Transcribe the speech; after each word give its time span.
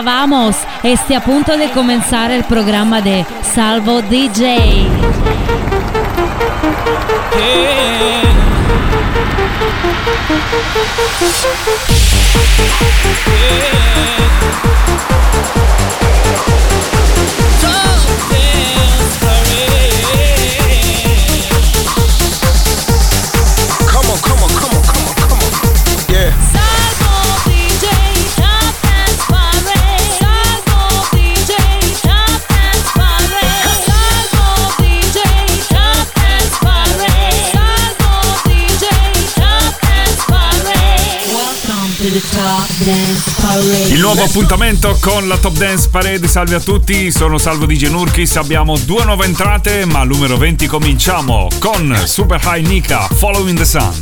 Hola, 0.00 0.12
vamos. 0.12 0.56
Este 0.82 1.14
a 1.14 1.20
punto 1.22 1.58
de 1.58 1.70
comenzar 1.72 2.30
el 2.30 2.44
programa 2.44 3.02
de 3.02 3.26
Salvo 3.42 4.00
DJ. 4.00 4.88
Il 43.70 44.00
nuovo 44.00 44.24
appuntamento 44.24 44.96
con 45.00 45.28
la 45.28 45.36
Top 45.36 45.56
Dance 45.56 45.88
Parade. 45.90 46.26
Salve 46.26 46.56
a 46.56 46.60
tutti, 46.60 47.12
sono 47.12 47.38
Salvo 47.38 47.66
di 47.66 47.78
Genurkis. 47.78 48.34
Abbiamo 48.34 48.76
due 48.78 49.04
nuove 49.04 49.26
entrate, 49.26 49.84
ma 49.84 50.00
al 50.00 50.08
numero 50.08 50.36
20 50.36 50.66
cominciamo 50.66 51.46
con 51.60 51.96
Super 52.04 52.40
High 52.42 52.66
Nika, 52.66 53.06
Following 53.14 53.56
the 53.56 53.64
Sun. 53.64 53.96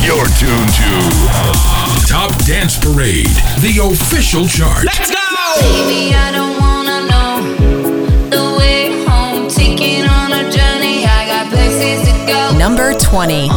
You're 0.00 0.26
tuned 0.38 0.72
to 0.72 2.06
Top 2.06 2.32
Dance 2.44 2.78
Parade, 2.78 3.28
the 3.60 3.78
official 3.78 4.46
chart. 4.48 4.84
Let's 4.84 5.10
go! 5.10 5.60
Baby, 5.60 6.14
I 6.14 6.32
don't 6.32 6.58
wanna 6.58 7.06
know 7.06 8.30
the 8.30 8.56
way 8.56 9.04
home. 9.04 9.46
Taking 9.48 10.06
on 10.06 10.32
a 10.32 10.50
journey, 10.50 11.04
I 11.04 11.26
got 11.26 11.50
places 11.50 12.08
to 12.08 12.26
go. 12.26 12.56
Number 12.56 12.94
20. 12.94 13.48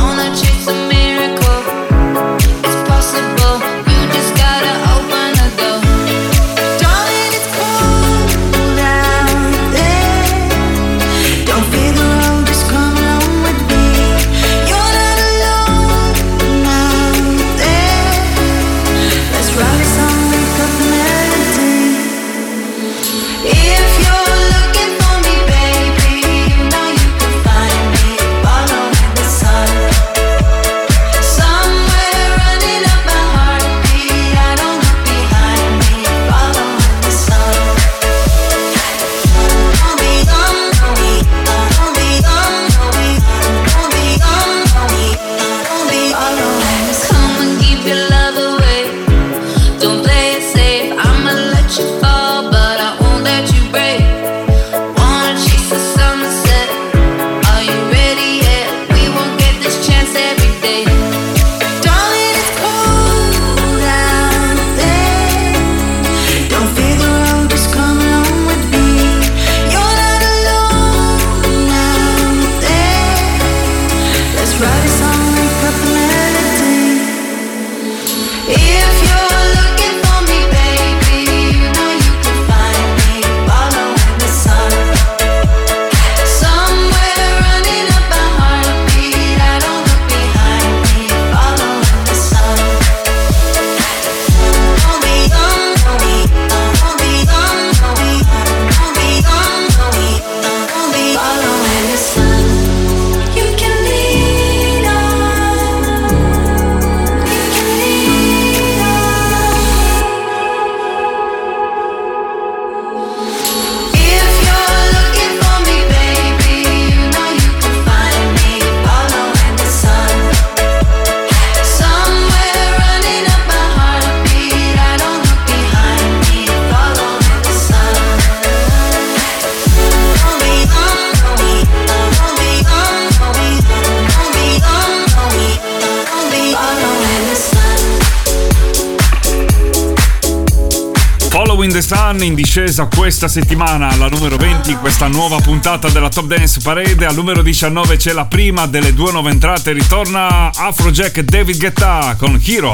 Sun 141.85 142.23
in 142.23 142.33
discesa 142.33 142.87
questa 142.87 143.27
settimana, 143.27 143.95
la 143.97 144.07
numero 144.07 144.37
20, 144.37 144.73
questa 144.77 145.07
nuova 145.07 145.39
puntata 145.39 145.87
della 145.87 146.09
Top 146.09 146.25
Dance 146.25 146.59
Parade. 146.63 147.05
Al 147.05 147.13
numero 147.13 147.43
19 147.43 147.97
c'è 147.97 148.11
la 148.11 148.25
prima 148.25 148.65
delle 148.65 148.91
due 148.91 149.11
nuove 149.11 149.29
entrate, 149.29 149.71
ritorna 149.71 150.51
Afrojack 150.51 151.19
David 151.21 151.59
Guetta 151.59 152.15
con 152.17 152.41
Hero. 152.43 152.73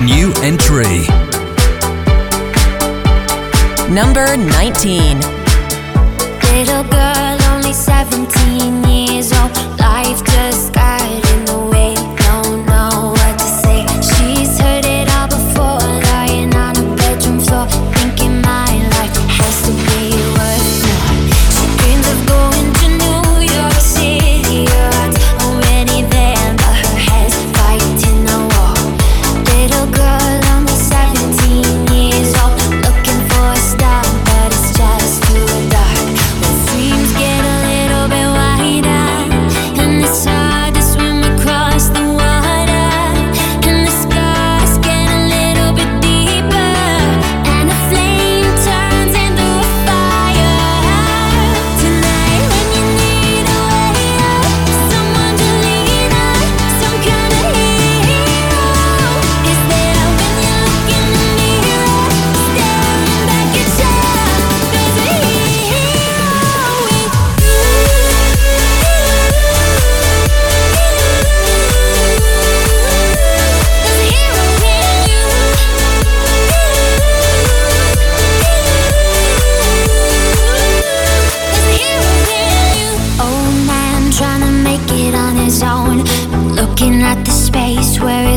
New 0.00 0.32
entry. 0.40 1.06
Number 3.86 4.36
19. 4.36 5.18
Little 6.50 6.82
girl, 6.90 7.38
only 7.52 7.72
17 7.72 8.82
years 8.82 9.30
old, 9.30 9.56
life 9.78 10.20
just 10.24 10.53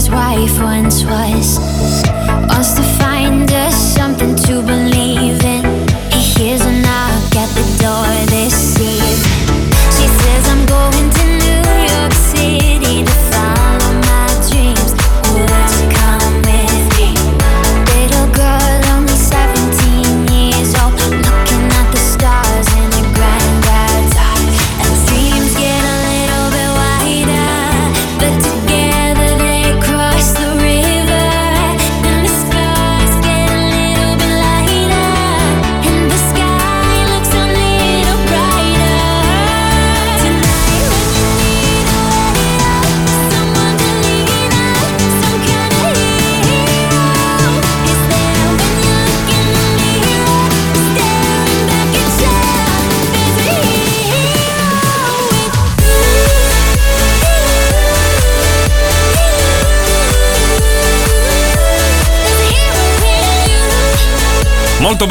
wife 0.09 0.61
once 0.61 1.03
was. 1.03 1.59
Wants 2.49 2.73
to 2.75 2.83
find 2.99 3.51
us 3.51 3.75
something. 3.95 4.36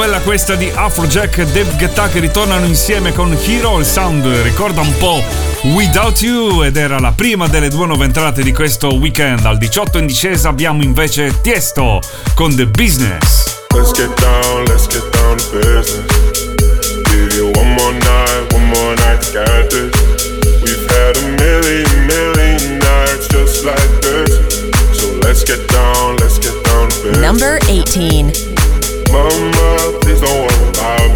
bella 0.07 0.21
questa 0.21 0.55
di 0.55 0.71
Afrojack 0.73 1.39
e 1.39 1.47
Dave 1.47 1.75
Guetta 1.77 2.07
che 2.07 2.21
ritornano 2.21 2.65
insieme 2.65 3.13
con 3.13 3.37
Hero. 3.45 3.81
Il 3.81 3.85
sound 3.85 4.25
ricorda 4.43 4.81
un 4.81 4.97
po' 4.99 5.21
Without 5.75 6.21
You 6.21 6.63
ed 6.63 6.77
era 6.77 7.01
la 7.01 7.11
prima 7.11 7.49
delle 7.49 7.69
due 7.69 7.87
nuove 7.87 8.05
entrate 8.05 8.45
di 8.45 8.53
questo 8.53 8.95
weekend. 8.95 9.45
Al 9.45 9.59
18 9.59 9.99
in 9.99 10.07
discesa 10.07 10.49
abbiamo 10.49 10.85
invece 10.85 11.41
Tiesto 11.41 12.01
con 12.35 12.55
The 12.55 12.69
Business. 12.69 13.65
Let's 13.75 13.91
get 13.91 14.17
down, 14.21 14.65
let's 14.67 14.87
get 14.87 15.03
down 15.11 15.39
to 15.39 15.45
business. 15.51 16.05
Give 17.11 17.35
you 17.35 17.51
one 17.57 17.75
more 17.75 17.93
night, 17.93 18.53
one 18.53 18.67
more 18.67 18.95
night, 18.95 19.33
got 19.33 19.69
this. 19.71 19.91
We've 20.63 20.87
had 20.89 21.17
a 21.17 21.27
million, 21.43 22.07
million 22.07 22.79
nights 22.79 23.27
just 23.27 23.65
like 23.65 24.01
this. 24.03 24.39
So 24.93 25.19
let's 25.23 25.43
get 25.43 25.67
down, 25.67 26.17
let's 26.19 26.39
get 26.39 26.55
down 26.63 26.91
to 26.91 27.03
business. 27.03 27.21
Number 27.21 27.59
18. 27.69 28.46
Mama, 29.13 29.99
please 30.03 30.21
don't 30.21 30.47
worry 30.47 30.69
about 30.71 31.16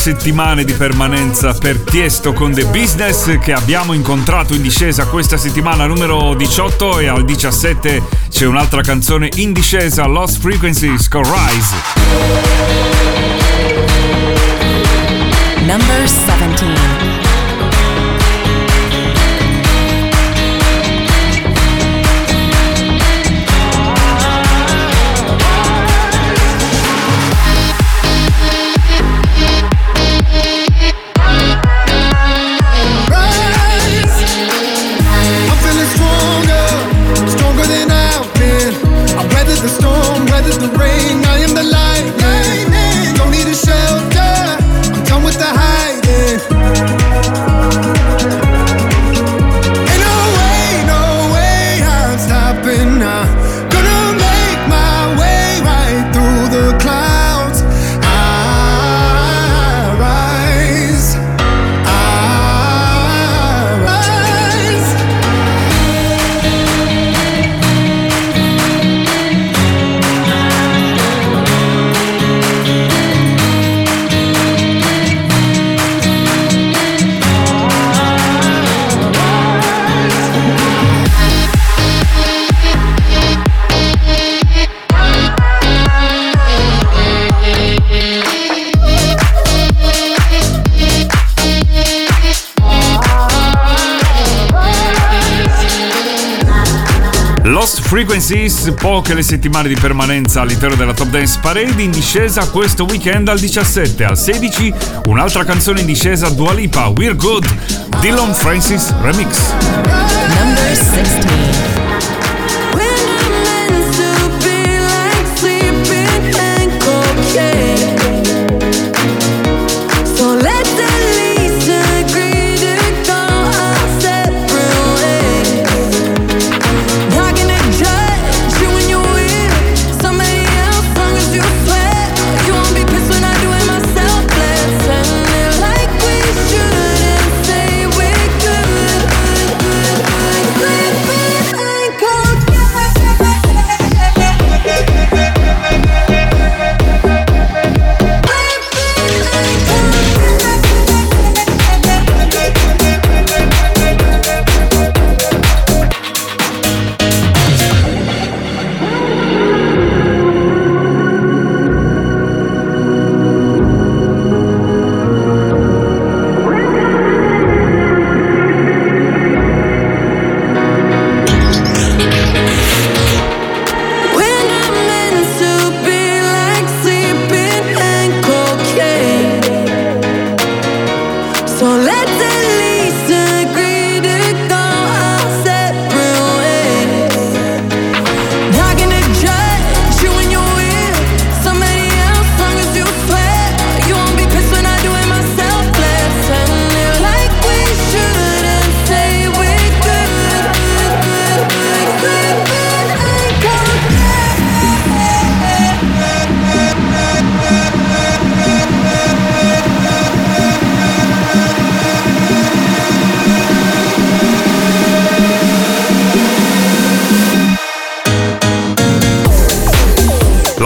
settimane 0.00 0.64
di 0.64 0.72
permanenza 0.72 1.52
per 1.52 1.78
Tiesto 1.78 2.32
con 2.32 2.54
The 2.54 2.64
Business 2.64 3.38
che 3.38 3.52
abbiamo 3.52 3.92
incontrato 3.92 4.54
in 4.54 4.62
discesa 4.62 5.04
questa 5.04 5.36
settimana 5.36 5.84
numero 5.84 6.32
18 6.32 7.00
e 7.00 7.08
al 7.08 7.22
17 7.22 8.02
c'è 8.30 8.46
un'altra 8.46 8.80
canzone 8.80 9.28
in 9.34 9.52
discesa, 9.52 10.06
Lost 10.06 10.40
Frequencies 10.40 11.06
con 11.06 11.22
Rise. 11.22 11.74
Number 15.66 16.00
17 16.00 17.09
Frequencies, 97.90 98.72
poche 98.78 99.14
le 99.14 99.22
settimane 99.22 99.66
di 99.66 99.74
permanenza 99.74 100.42
all'interno 100.42 100.76
della 100.76 100.94
Top 100.94 101.08
Dance 101.08 101.40
Parade, 101.42 101.82
in 101.82 101.90
discesa 101.90 102.48
questo 102.48 102.84
weekend 102.84 103.26
al 103.26 103.40
17, 103.40 104.04
al 104.04 104.16
16 104.16 104.72
un'altra 105.06 105.42
canzone 105.42 105.80
in 105.80 105.86
discesa 105.86 106.28
Dua 106.28 106.52
Lipa, 106.52 106.86
We're 106.86 107.16
Good, 107.16 107.52
Dylan 107.98 108.32
Francis 108.32 108.94
Remix. 109.00 109.36
Number 110.38 110.76
16. 110.76 111.79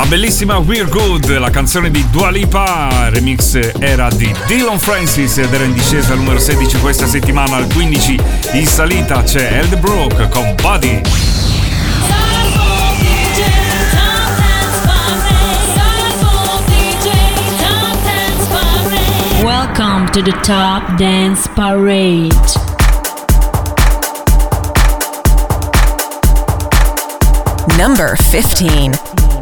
Bellissima 0.08 0.58
We're 0.58 0.88
Good, 0.88 1.38
la 1.38 1.50
canzone 1.50 1.90
di 1.90 2.04
Dua 2.10 2.28
Lipa, 2.28 3.08
remix 3.10 3.58
era 3.78 4.08
di 4.10 4.34
Dylan 4.46 4.78
Francis 4.78 5.38
ed 5.38 5.52
era 5.52 5.64
in 5.64 5.72
discesa 5.72 6.12
al 6.12 6.18
numero 6.18 6.38
16 6.38 6.78
questa 6.78 7.06
settimana, 7.06 7.56
al 7.56 7.66
15 7.66 8.20
in 8.52 8.66
salita 8.66 9.22
c'è 9.22 9.52
Eld 9.52 9.78
Brook 9.78 10.28
con 10.28 10.54
Buddy. 10.60 11.00
Welcome 19.42 20.10
to 20.10 20.22
the 20.22 20.32
Top 20.42 20.96
Dance 20.96 21.48
Parade. 21.54 22.34
Number 27.76 28.16
15. 28.30 29.33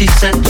Rispetto 0.00 0.48
a 0.48 0.49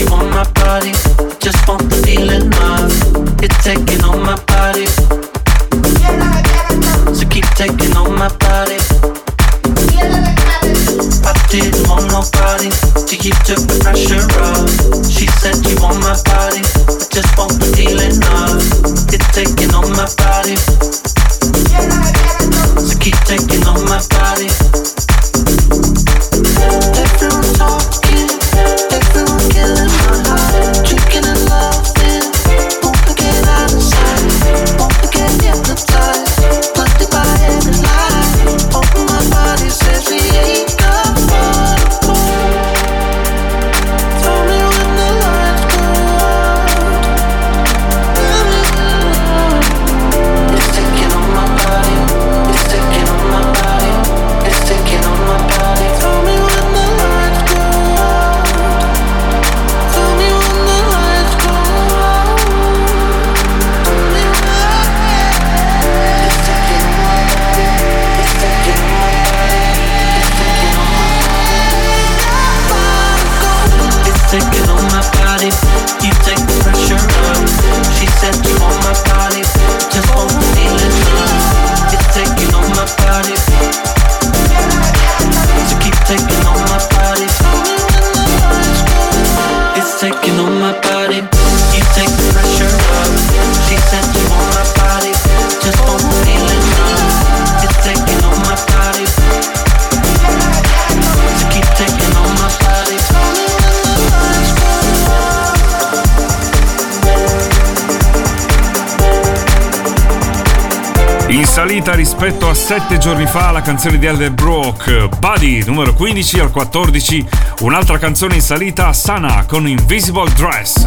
sette 112.70 112.98
giorni 112.98 113.26
fa 113.26 113.50
la 113.50 113.62
canzone 113.62 113.98
di 113.98 114.06
Elder 114.06 114.30
Brook, 114.30 115.18
Buddy 115.18 115.64
numero 115.64 115.92
15 115.92 116.38
al 116.38 116.52
14, 116.52 117.26
un'altra 117.62 117.98
canzone 117.98 118.36
in 118.36 118.40
salita, 118.40 118.92
Sana 118.92 119.44
con 119.44 119.66
Invisible 119.66 120.30
Dress. 120.34 120.86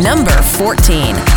number 0.00 0.42
14. 0.56 1.29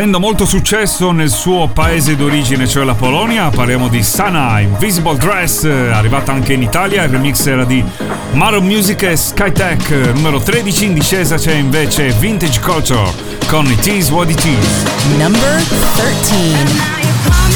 avendo 0.00 0.18
molto 0.18 0.46
successo 0.46 1.10
nel 1.10 1.28
suo 1.28 1.68
paese 1.68 2.16
d'origine, 2.16 2.66
cioè 2.66 2.84
la 2.84 2.94
Polonia, 2.94 3.50
parliamo 3.50 3.88
di 3.88 4.02
Sana 4.02 4.58
Invisible 4.60 5.18
Dress, 5.18 5.64
arrivata 5.64 6.32
anche 6.32 6.54
in 6.54 6.62
Italia, 6.62 7.02
il 7.02 7.10
remix 7.10 7.46
era 7.46 7.66
di 7.66 7.84
Mario 8.32 8.62
Music 8.62 9.02
e 9.02 9.14
Skytech, 9.14 9.90
numero 10.14 10.40
13, 10.40 10.86
in 10.86 10.94
discesa 10.94 11.36
c'è 11.36 11.52
invece 11.52 12.12
Vintage 12.18 12.60
Culture 12.60 13.10
con 13.46 13.66
It 13.66 13.86
Is 13.88 14.08
What 14.08 14.30
It 14.30 14.42
Is. 14.42 14.84
Number 15.18 15.62
13. 15.96 17.49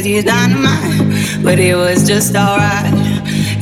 said 0.00 0.06
he's 0.06 0.24
dynamite, 0.24 1.42
but 1.44 1.58
it 1.58 1.74
was 1.74 2.08
just 2.08 2.34
alright. 2.34 2.94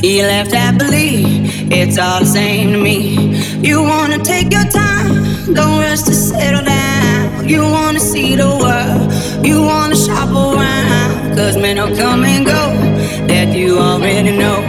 He 0.01 0.21
left 0.21 0.51
happily, 0.51 1.23
it's 1.69 1.97
all 1.97 2.21
the 2.21 2.25
same 2.25 2.71
to 2.71 2.77
me. 2.77 3.35
You 3.61 3.81
wanna 3.81 4.19
take 4.19 4.51
your 4.51 4.63
time, 4.63 5.53
don't 5.53 5.79
rush 5.79 6.03
to 6.03 6.13
settle 6.13 6.63
down. 6.63 7.47
You 7.47 7.61
wanna 7.63 7.99
see 7.99 8.35
the 8.35 8.47
world, 8.63 9.45
you 9.45 9.61
wanna 9.61 9.95
shop 9.95 10.29
around. 10.29 11.35
Cause 11.35 11.57
men 11.57 11.75
will 11.77 11.95
come 11.95 12.23
and 12.23 12.45
go, 12.45 12.61
that 13.27 13.53
you 13.53 13.77
already 13.77 14.37
know. 14.37 14.61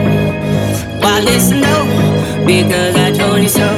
Why 1.00 1.20
listen 1.20 1.60
though? 1.60 1.86
Because 2.46 2.96
I 2.96 3.12
told 3.12 3.42
you 3.42 3.48
so. 3.48 3.69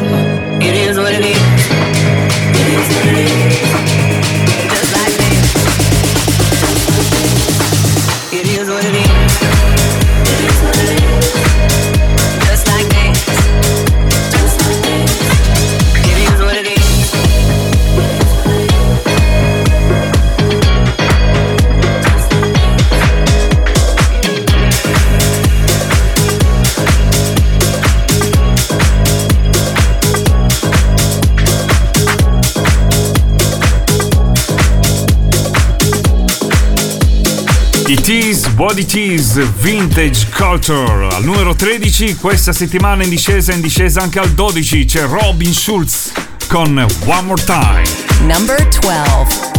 Body 38.55 38.85
Cheese 38.85 39.43
Vintage 39.61 40.29
Culture 40.31 41.15
al 41.15 41.25
numero 41.25 41.55
13, 41.55 42.17
questa 42.17 42.53
settimana 42.53 43.03
in 43.03 43.09
discesa, 43.09 43.53
in 43.53 43.61
discesa 43.61 44.03
anche 44.03 44.19
al 44.19 44.31
12 44.31 44.85
c'è 44.85 45.07
Robin 45.07 45.53
Schulz 45.53 46.13
con 46.49 46.77
One 47.07 47.23
More 47.23 47.43
Time. 47.45 47.83
Number 48.21 48.69
12 48.81 49.52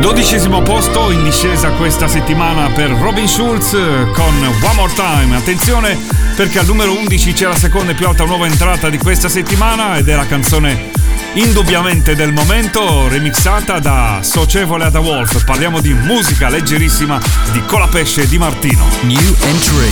Dodicesimo 0.00 0.62
posto 0.62 1.10
in 1.10 1.24
discesa 1.24 1.70
questa 1.70 2.06
settimana 2.06 2.70
per 2.70 2.90
Robin 2.90 3.26
Schulz 3.26 3.70
con 3.70 4.34
One 4.62 4.74
More 4.74 4.92
Time. 4.94 5.36
Attenzione 5.36 5.98
perché 6.36 6.60
al 6.60 6.66
numero 6.66 6.96
11 6.96 7.32
c'è 7.32 7.46
la 7.46 7.56
seconda 7.56 7.92
e 7.92 7.94
più 7.94 8.06
alta 8.06 8.24
nuova 8.24 8.46
entrata 8.46 8.88
di 8.90 8.98
questa 8.98 9.28
settimana 9.28 9.96
ed 9.96 10.08
è 10.08 10.14
la 10.14 10.26
canzone 10.26 10.90
indubbiamente 11.32 12.14
del 12.14 12.32
momento 12.32 13.08
remixata 13.08 13.80
da 13.80 14.20
Socievole 14.22 14.84
Ada 14.84 15.00
Wolf. 15.00 15.44
Parliamo 15.44 15.80
di 15.80 15.92
musica 15.92 16.48
leggerissima 16.48 17.20
di 17.52 17.60
Colapesce 17.66 18.28
di 18.28 18.38
Martino. 18.38 18.84
New 19.02 19.36
entry. 19.40 19.90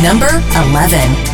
Number 0.00 0.42
11. 0.54 1.33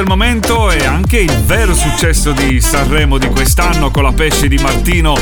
del 0.00 0.08
momento 0.08 0.59
e 0.72 0.84
anche 0.84 1.18
il 1.18 1.36
vero 1.44 1.74
successo 1.74 2.32
di 2.32 2.60
Sanremo 2.60 3.18
di 3.18 3.28
quest'anno 3.28 3.90
con 3.90 4.02
la 4.02 4.12
pesce 4.12 4.46
di 4.46 4.56
Martino, 4.58 5.16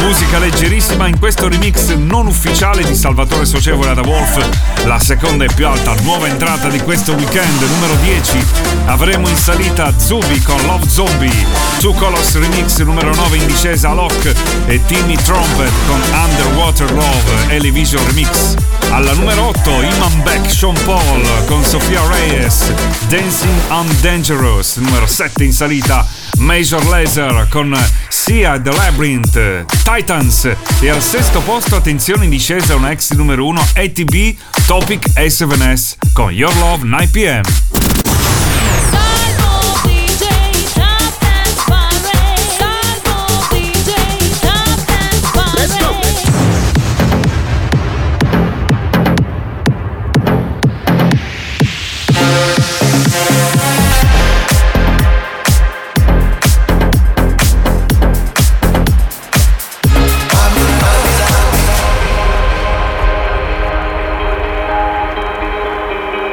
musica 0.00 0.38
leggerissima 0.38 1.06
in 1.06 1.18
questo 1.18 1.48
remix 1.48 1.94
non 1.94 2.26
ufficiale 2.26 2.84
di 2.84 2.94
Salvatore 2.94 3.44
Socievole 3.44 3.94
da 3.94 4.02
Wolf, 4.02 4.84
la 4.86 4.98
seconda 4.98 5.44
e 5.44 5.50
più 5.54 5.66
alta 5.66 5.94
nuova 6.02 6.26
entrata 6.26 6.68
di 6.68 6.80
questo 6.80 7.12
weekend, 7.12 7.62
numero 7.62 7.94
10. 8.02 8.44
Avremo 8.86 9.28
in 9.28 9.36
salita 9.36 9.92
Zubi 9.96 10.40
con 10.42 10.60
Love 10.66 10.88
Zombie, 10.88 11.46
Two 11.78 11.92
Colors 11.94 12.38
Remix 12.38 12.78
numero 12.82 13.14
9 13.14 13.36
in 13.36 13.46
discesa 13.46 13.92
Lock 13.92 14.32
e 14.66 14.84
Timmy 14.86 15.16
Trumpet 15.16 15.72
con 15.86 16.00
Underwater 16.12 16.92
Love 16.92 17.54
Elevision 17.54 18.04
Remix. 18.06 18.54
Alla 18.90 19.12
numero 19.12 19.48
8 19.48 19.70
Iman 19.82 20.22
Beck 20.22 20.50
Sean 20.50 20.74
Paul 20.84 21.44
con 21.44 21.62
Sofia 21.62 22.00
Reyes 22.06 22.72
Dancing 23.08 23.60
on 23.68 23.86
Dangerous 24.00 24.76
numero 24.88 25.06
7 25.06 25.44
in 25.44 25.52
salita 25.52 26.06
Major 26.38 26.84
Laser 26.86 27.46
con 27.50 27.76
Sia 28.08 28.58
The 28.58 28.70
Labyrinth 28.70 29.66
Titans. 29.82 30.50
E 30.80 30.88
al 30.88 31.02
sesto 31.02 31.40
posto 31.40 31.76
attenzione 31.76 32.24
in 32.24 32.30
discesa 32.30 32.74
una 32.74 32.90
ex 32.90 33.12
numero 33.12 33.46
1 33.46 33.60
ATB 33.74 34.36
Topic 34.66 35.10
A7S 35.14 35.96
con 36.12 36.32
Your 36.32 36.54
Love 36.56 36.84
9pm 36.84 37.67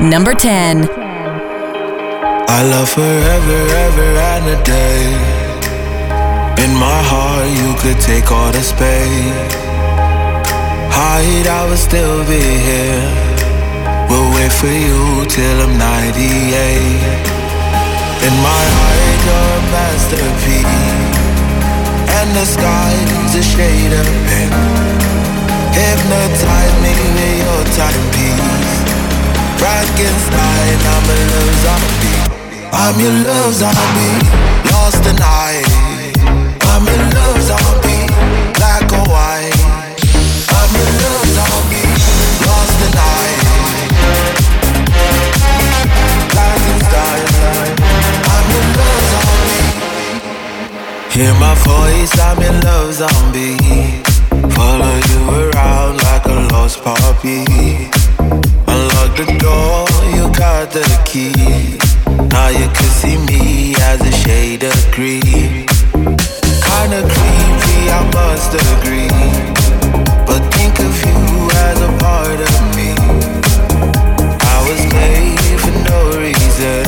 Number 0.10 0.36
10. 0.36 0.88
I 2.48 2.62
love 2.70 2.90
forever, 2.90 3.60
ever 3.86 4.10
and 4.32 4.46
a 4.54 4.58
day. 4.62 5.02
In 6.64 6.72
my 6.78 7.02
heart, 7.10 7.50
you 7.50 7.74
could 7.82 8.00
take 8.00 8.32
all 8.32 8.52
the 8.52 8.62
space. 8.62 9.34
Hide, 10.94 11.48
I 11.50 11.66
will 11.68 11.76
still 11.76 12.22
be 12.30 12.38
here. 12.38 13.02
We'll 14.08 14.30
wait 14.38 14.54
for 14.54 14.70
you 14.70 15.26
till 15.26 15.58
I'm 15.66 15.74
98. 15.74 16.54
In 18.30 18.36
my 18.46 18.64
heart, 18.78 19.18
you're 19.26 19.58
a 19.58 19.66
masterpiece. 19.74 21.18
And 22.14 22.30
the 22.38 22.46
sky's 22.46 23.34
a 23.34 23.42
shade 23.42 23.94
of 23.98 24.06
pink. 24.30 24.54
Hypnotize 25.74 26.76
me 26.86 26.94
with 26.94 27.42
your 27.42 27.64
timepiece. 27.74 28.85
Frankenstein, 29.66 30.78
I'm 30.94 31.10
a 31.10 31.18
love 31.34 31.58
zombie. 31.66 32.22
I'm 32.72 33.00
your 33.02 33.18
love 33.26 33.52
zombie. 33.52 34.22
Lost 34.70 35.02
the 35.02 35.14
night. 35.18 35.66
I'm 36.70 36.86
your 36.86 37.02
love 37.18 37.42
zombie. 37.42 38.06
Black 38.54 38.86
or 38.94 39.10
white. 39.10 39.58
I'm 40.54 40.70
your 40.78 40.92
love 41.02 41.26
zombie. 41.34 41.90
Lost 42.46 42.76
the 42.78 42.90
night. 42.94 43.42
Frankenstein. 46.30 47.26
I'm 48.34 48.46
your 48.54 48.68
love 48.78 49.04
zombie. 49.14 49.66
Hear 51.10 51.34
my 51.42 51.56
voice, 51.66 52.14
I'm 52.22 52.38
your 52.38 52.54
love 52.62 52.94
zombie. 52.94 53.58
Follow 54.54 54.96
you 55.10 55.20
around 55.42 56.04
like 56.04 56.26
a 56.26 56.54
lost 56.54 56.84
puppy. 56.84 58.05
The 59.16 59.24
door, 59.40 59.88
you 60.12 60.28
got 60.36 60.72
the 60.72 60.84
key. 61.06 61.32
Now 62.36 62.50
you 62.50 62.68
can 62.68 62.90
see 63.00 63.16
me 63.16 63.74
as 63.80 64.02
a 64.02 64.12
shade 64.12 64.64
of 64.66 64.76
green. 64.92 65.66
Kinda 66.68 67.00
creepy, 67.08 67.80
I 67.96 68.02
must 68.12 68.52
agree. 68.52 69.08
But 70.28 70.44
think 70.52 70.76
of 70.80 70.94
you 71.08 71.50
as 71.64 71.80
a 71.80 71.92
part 72.04 72.40
of 72.44 72.56
me. 72.76 72.92
I 74.54 74.58
was 74.68 74.82
made 74.92 75.60
for 75.64 75.76
no 75.88 76.00
reason. 76.20 76.84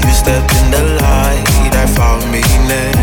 You 0.00 0.12
stepped 0.16 0.52
in 0.56 0.70
the 0.70 0.84
light, 1.04 1.72
I 1.76 1.86
found 1.98 2.24
meaning. 2.32 2.96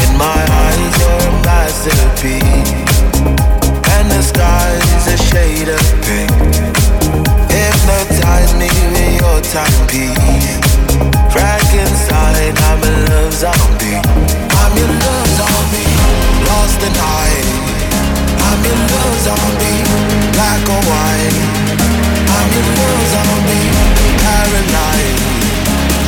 In 0.00 0.12
my 0.16 0.40
eyes, 0.64 0.92
you're 0.96 1.24
a 1.28 1.34
masterpiece. 1.44 3.04
And 3.92 4.10
the 4.10 4.22
sky's 4.22 5.06
a 5.12 5.16
shade 5.28 5.68
of 5.68 5.84
pink. 6.00 6.35
Hypnotize 7.86 8.52
me 8.58 8.66
with 8.66 9.14
your 9.22 9.38
timepiece. 9.46 10.58
Frankenstein, 11.30 12.50
I'm 12.66 12.82
a 12.82 12.92
love 13.06 13.32
zombie. 13.32 14.02
I'm 14.58 14.72
your 14.74 14.90
love 14.90 15.30
zombie. 15.38 15.94
Lost 16.50 16.82
the 16.82 16.90
night. 16.90 17.46
I'm 18.42 18.58
your 18.66 18.74
love 18.90 19.16
zombie. 19.22 19.86
Black 20.34 20.66
or 20.66 20.82
white. 20.82 21.38
I'm 22.26 22.48
your 22.58 22.66
love 22.74 23.06
zombie. 23.14 23.70
Paralyzed. 24.18 25.22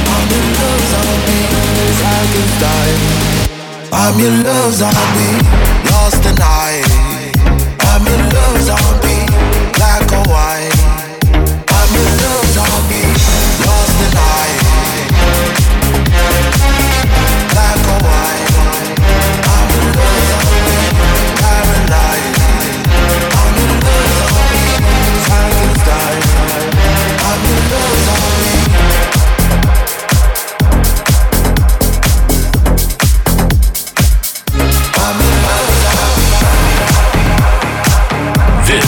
I'm 0.02 0.26
your 0.34 0.46
love 0.58 0.82
zombie. 0.90 1.46
Frankenstein. 1.94 2.98
I'm 3.94 4.18
your 4.18 4.34
love 4.42 4.74
zombie. 4.74 5.36
Lost 5.94 6.26
the 6.26 6.34
night. 6.42 6.90
I'm 7.86 8.02
your 8.02 8.18
love 8.34 8.62
zombie. 8.66 9.30
Black 9.78 10.10
or 10.10 10.26
white. 10.26 10.47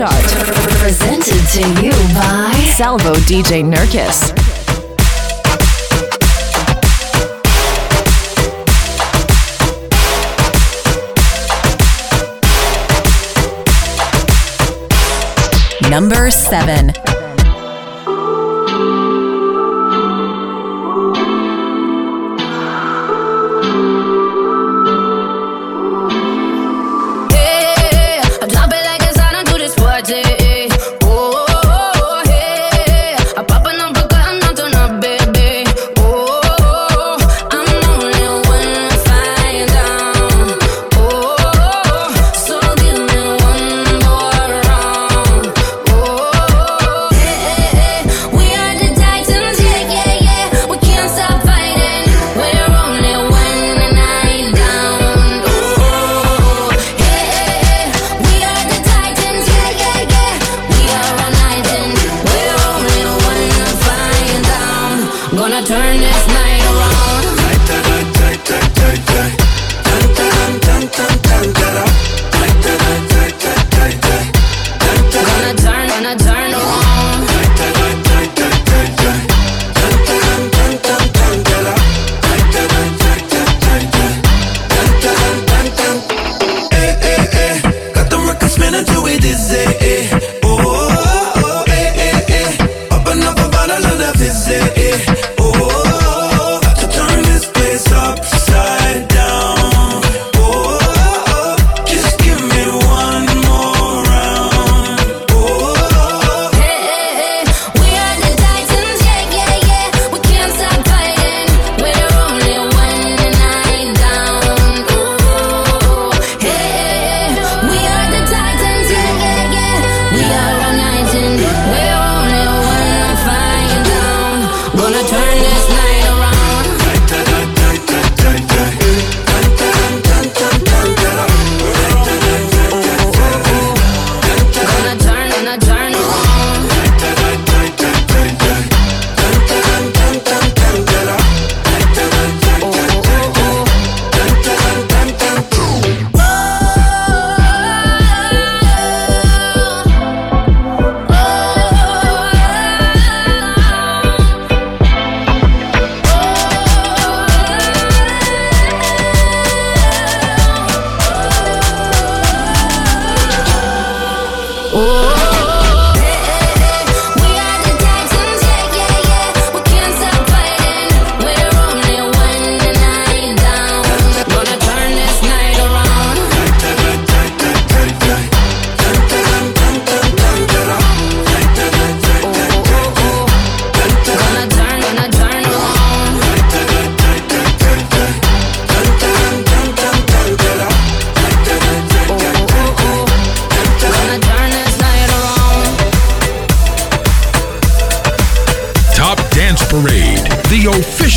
chart. 0.00 0.14
Presented 0.80 1.46
to 1.52 1.82
you 1.84 1.92
by 2.14 2.54
Salvo 2.74 3.12
DJ 3.28 3.62
Nurkis. 3.62 4.32
Number 15.90 16.30
7. 16.30 17.09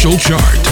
official 0.06 0.18
chart. 0.18 0.63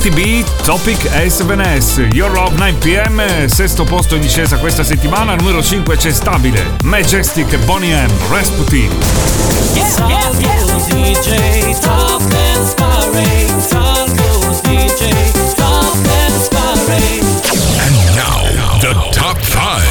ATB 0.00 0.44
Topic 0.64 0.96
S&S 1.12 1.98
Your 2.14 2.30
Love 2.32 2.56
9pm 2.56 3.44
sesto 3.48 3.84
posto 3.84 4.14
in 4.14 4.22
discesa 4.22 4.56
questa 4.56 4.82
settimana 4.82 5.34
numero 5.34 5.60
5 5.60 5.94
c'è 5.94 6.10
stabile. 6.10 6.76
Majestic 6.84 7.54
Bonnie 7.66 7.92
M 7.92 8.10
Rasputin. 8.30 8.90
Yeah, 9.74 10.08
yeah, 10.08 10.30
yeah. 10.38 10.56
And 17.76 17.94
now 18.16 18.40
the 18.80 18.94
top 19.12 19.36
5 19.36 19.84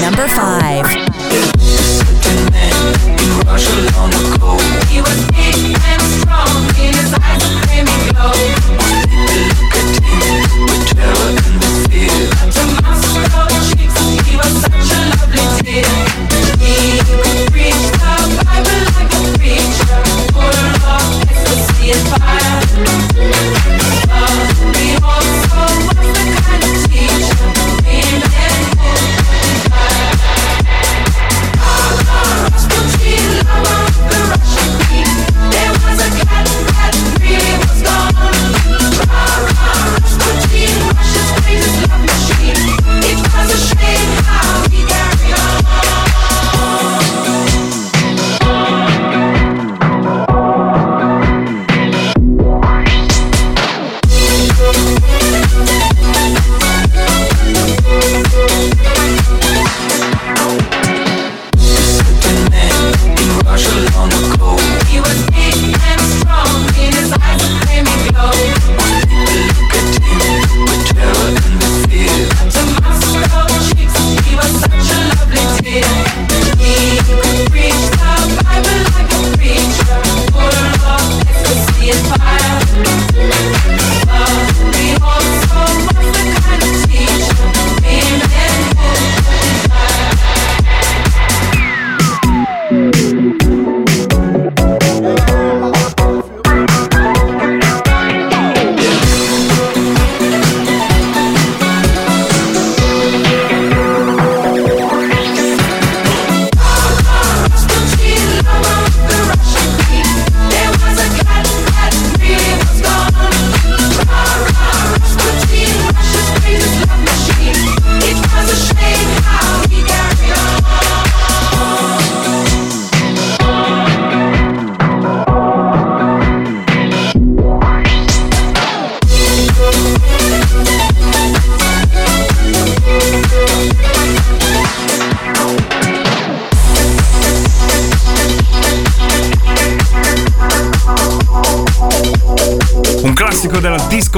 Number 0.00 0.26
5 0.26 1.01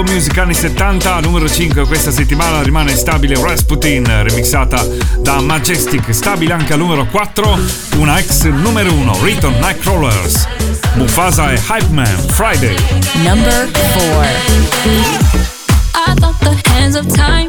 Music 0.04 0.36
anni 0.38 0.54
70, 0.54 1.20
numero 1.20 1.48
5 1.48 1.86
questa 1.86 2.10
settimana 2.10 2.62
rimane 2.62 2.94
stabile 2.94 3.40
Rasputin, 3.40 4.04
remixata 4.06 4.86
da 5.18 5.40
Majestic, 5.40 6.12
stabile 6.12 6.52
anche 6.52 6.72
al 6.74 6.78
numero 6.78 7.06
4, 7.06 7.58
una 7.96 8.18
ex 8.18 8.44
numero 8.44 8.92
1, 8.92 9.22
Riton 9.22 9.54
Nightcrawlers, 9.58 10.46
Mufasa 10.94 11.52
e 11.52 11.58
Hype 11.58 11.90
Man, 11.90 12.16
Friday. 12.28 12.76
Number 13.24 13.68
4 13.70 14.26
I 15.94 16.14
thought 16.16 16.38
the 16.40 16.70
hands 16.70 16.96
of 16.96 17.06
time 17.12 17.43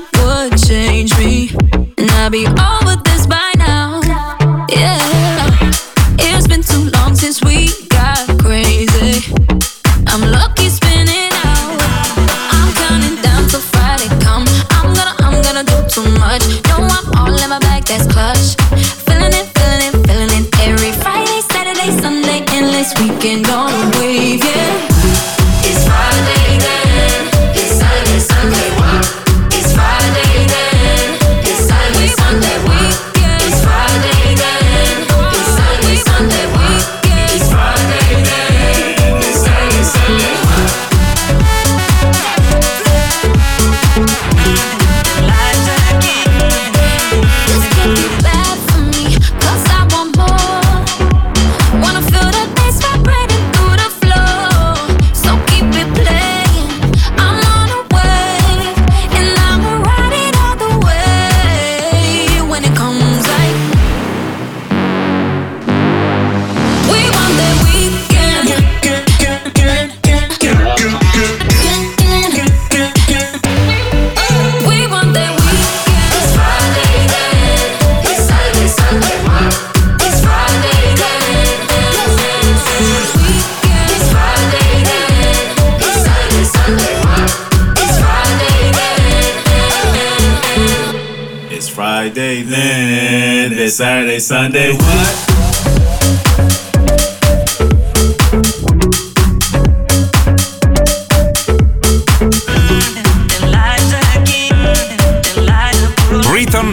Sunday. 94.26 94.73
What? 94.73 95.36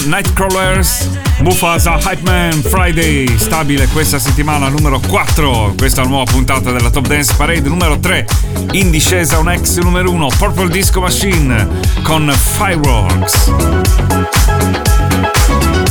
Nightcrawlers, 0.07 1.09
Mufasa 1.41 1.99
Hype 1.99 2.23
Man 2.23 2.53
Friday, 2.63 3.27
stabile 3.39 3.87
questa 3.89 4.19
settimana 4.19 4.69
numero 4.69 5.01
4, 5.01 5.75
questa 5.77 6.03
nuova 6.03 6.31
puntata 6.31 6.71
della 6.71 6.91
Top 6.91 7.07
Dance 7.07 7.35
Parade 7.35 7.69
numero 7.69 7.99
3, 7.99 8.27
in 8.73 8.91
discesa 8.91 9.39
un 9.39 9.51
ex 9.51 9.79
numero 9.79 10.11
1, 10.11 10.29
Purple 10.39 10.69
Disco 10.69 11.01
Machine 11.01 11.67
con 12.03 12.31
Fireworks. 12.31 13.51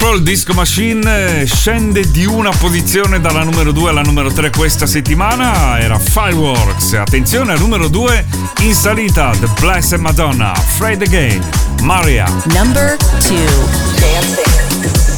Purple 0.00 0.22
Disco 0.22 0.54
Machine 0.54 1.44
scende 1.44 2.10
di 2.10 2.24
una 2.24 2.48
posizione 2.50 3.20
dalla 3.20 3.42
numero 3.42 3.70
2 3.70 3.90
alla 3.90 4.00
numero 4.00 4.32
3 4.32 4.48
questa 4.48 4.86
settimana, 4.86 5.78
era 5.78 5.98
Fireworks. 5.98 6.94
Attenzione 6.94 7.52
al 7.52 7.58
numero 7.58 7.86
2 7.88 8.24
in 8.60 8.74
salita 8.74 9.30
The 9.38 9.48
Blessed 9.60 9.98
Madonna, 10.00 10.52
Afraid 10.52 11.02
Again, 11.02 11.46
Maria. 11.82 12.24
Number 12.46 12.96
2. 13.26 15.09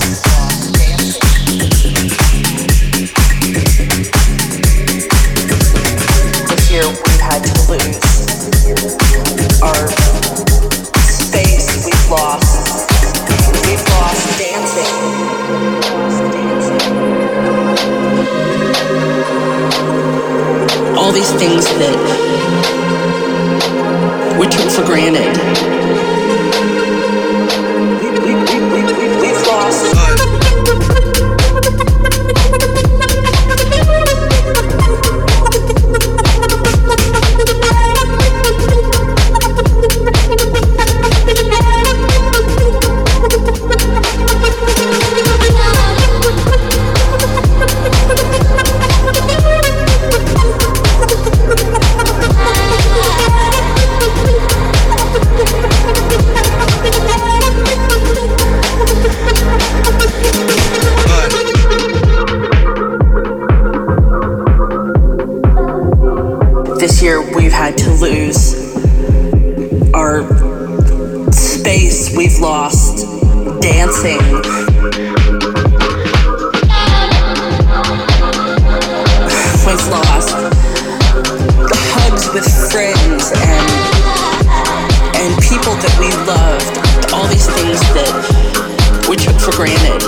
we've 72.32 72.40
lost 72.40 73.06
dancing. 73.60 74.18
We've 79.62 79.88
lost 79.88 80.34
hugs 81.94 82.26
with 82.34 82.44
friends 82.70 83.32
and 83.36 83.70
and 85.22 85.32
people 85.42 85.74
that 85.76 85.94
we 86.00 86.08
loved. 86.26 86.78
All 87.12 87.26
these 87.28 87.46
things 87.46 87.80
that 87.94 88.12
we 89.08 89.16
took 89.16 89.38
for 89.38 89.52
granted. 89.52 90.02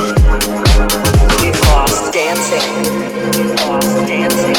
We've 1.40 1.60
lost 1.72 2.12
dancing. 2.12 2.68
We've 3.36 3.54
lost 3.60 4.06
dancing. 4.06 4.56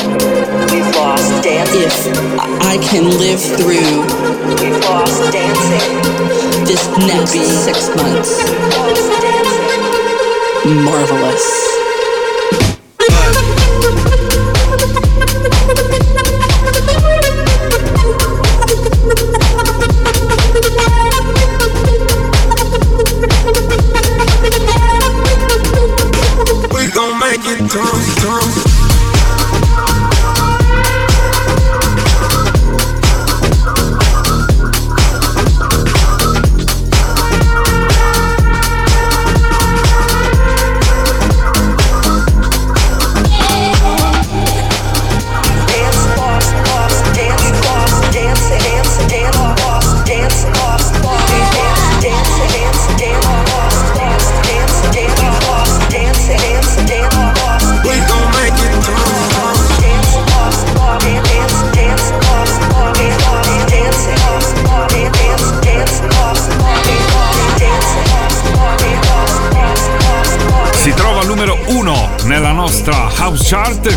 We've 0.72 0.96
lost 0.96 1.44
dancing. 1.44 1.84
If 1.84 2.62
I 2.62 2.78
can 2.78 3.10
live 3.20 3.42
through. 3.42 4.06
We've 4.62 4.80
lost 4.86 5.32
dancing 5.32 6.25
this 6.76 6.98
next 6.98 7.32
six 7.64 7.88
months. 7.96 8.52
Marvelous. 10.66 11.75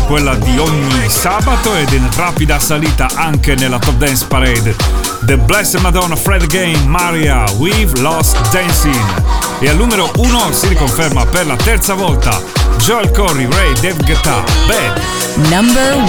quella 0.09 0.33
di 0.33 0.57
ogni 0.57 1.07
sabato 1.07 1.75
ed 1.75 1.93
in 1.93 2.09
rapida 2.15 2.57
salita 2.57 3.07
anche 3.13 3.53
nella 3.53 3.77
Top 3.77 3.93
Dance 3.97 4.25
Parade. 4.25 4.75
The 5.21 5.37
Blessed 5.37 5.81
Madonna 5.81 6.15
Fred 6.15 6.47
Game 6.47 6.79
Maria 6.87 7.43
We've 7.57 8.01
Lost 8.01 8.35
Dancing. 8.49 8.95
E 9.59 9.69
al 9.69 9.75
numero 9.75 10.11
1 10.15 10.51
si 10.51 10.67
riconferma 10.69 11.27
per 11.27 11.45
la 11.45 11.55
terza 11.55 11.93
volta 11.93 12.41
Joel 12.79 13.11
Corey, 13.11 13.47
Ray, 13.51 13.73
Dave 13.73 14.03
Guetta, 14.03 14.43
Bad. 14.65 14.99
Number 15.51 15.95
1 15.95 16.07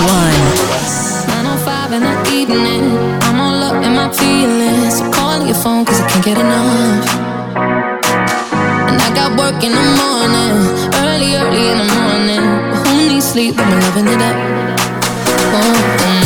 And 8.88 8.98
I 8.98 9.12
got 9.14 9.36
work 9.36 9.62
in 9.62 9.72
the 9.72 9.84
morning, 10.00 10.56
early, 11.04 11.36
early 11.36 11.68
in 11.68 11.78
the 11.78 11.94
morning. 11.94 12.49
sleep, 13.30 13.54
but 13.56 13.64
my 13.64 13.78
loving 13.78 14.08
it 14.08 14.20
up. 14.20 14.34
Mm-hmm. 15.52 16.19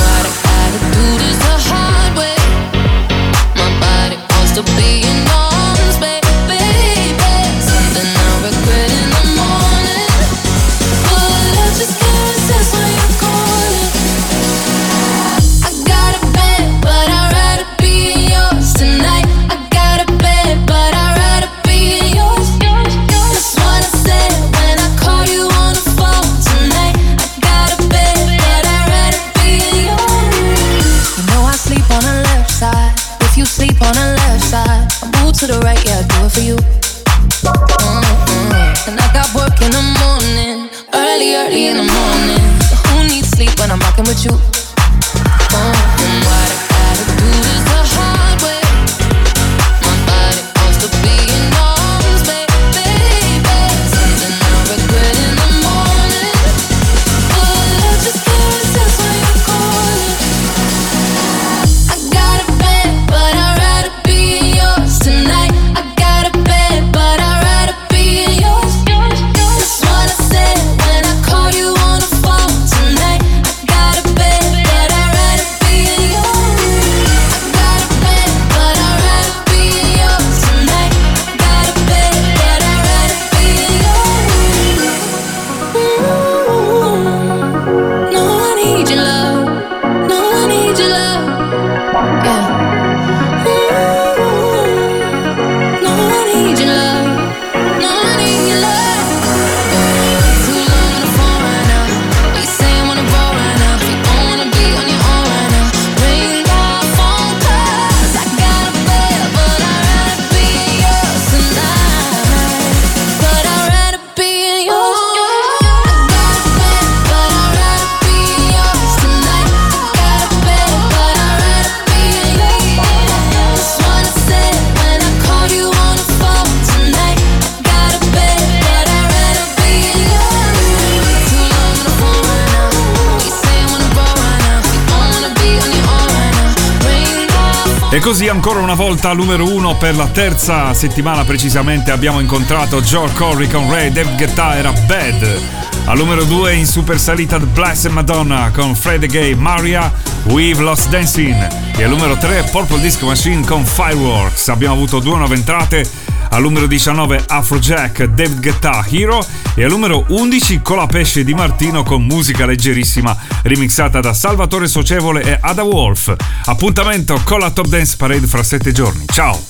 Al 139.10 139.16
numero 139.16 139.52
uno 139.52 139.76
per 139.76 139.96
la 139.96 140.06
terza 140.06 140.72
settimana 140.72 141.24
precisamente 141.24 141.90
abbiamo 141.90 142.20
incontrato 142.20 142.80
Joe 142.80 143.12
Corey 143.12 143.48
con 143.48 143.70
Ray, 143.70 143.90
David 143.90 144.16
Guetta 144.16 144.56
era 144.56 144.72
Bad. 144.72 145.40
Al 145.86 145.98
numero 145.98 146.24
due 146.24 146.54
in 146.54 146.66
super 146.66 146.98
salita 146.98 147.38
The 147.38 147.44
Blessed 147.44 147.90
Madonna 147.90 148.50
con 148.52 148.74
Fred 148.74 149.06
Gay, 149.06 149.34
Maria, 149.34 149.92
We've 150.24 150.62
Lost 150.62 150.88
Dancing. 150.88 151.46
E 151.76 151.84
al 151.84 151.90
numero 151.90 152.16
3 152.16 152.48
Purple 152.50 152.80
Disco 152.80 153.06
Machine 153.06 153.44
con 153.44 153.64
Fireworks. 153.64 154.48
Abbiamo 154.48 154.74
avuto 154.74 155.00
due 155.00 155.16
nuove 155.16 155.34
entrate. 155.34 155.88
Al 156.30 156.42
numero 156.42 156.66
19 156.66 157.24
Afrojack, 157.26 158.04
David 158.04 158.40
Guetta, 158.40 158.84
Hero. 158.88 159.24
E 159.56 159.62
al 159.62 159.70
numero 159.70 160.04
11 160.08 160.62
Colapesce 160.62 161.22
di 161.22 161.32
Martino 161.32 161.84
con 161.84 162.04
musica 162.04 162.44
leggerissima 162.44 163.16
remixata 163.42 164.00
da 164.00 164.12
Salvatore 164.12 164.66
Socievole 164.66 165.22
e 165.22 165.38
Ada 165.40 165.62
Wolf. 165.62 166.12
Appuntamento 166.46 167.20
con 167.24 167.38
la 167.38 167.50
Top 167.50 167.66
Dance 167.68 167.96
Parade 167.96 168.26
fra 168.26 168.42
sette 168.42 168.72
giorni. 168.72 169.04
Ciao! 169.06 169.40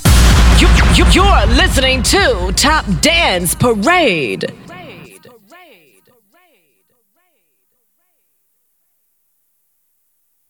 You, 0.59 0.69
you, 0.95 1.07
you're 1.11 1.47
listening 1.47 2.03
to 2.03 2.53
Top 2.53 2.85
Dance 3.01 3.57
Parade. 3.57 4.64